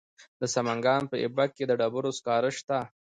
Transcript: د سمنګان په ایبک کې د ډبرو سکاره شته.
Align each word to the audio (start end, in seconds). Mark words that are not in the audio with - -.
د 0.39 0.43
سمنګان 0.55 1.01
په 1.11 1.15
ایبک 1.23 1.49
کې 1.57 1.63
د 1.67 1.71
ډبرو 1.79 2.11
سکاره 2.17 2.51
شته. 2.57 2.79